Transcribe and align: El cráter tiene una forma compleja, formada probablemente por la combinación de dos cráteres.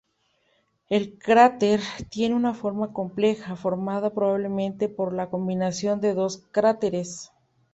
El 0.89 1.19
cráter 1.19 1.79
tiene 2.09 2.33
una 2.33 2.55
forma 2.55 2.91
compleja, 2.91 3.55
formada 3.55 4.09
probablemente 4.09 4.89
por 4.89 5.13
la 5.13 5.29
combinación 5.29 6.01
de 6.01 6.15
dos 6.15 6.37
cráteres. 6.49 7.31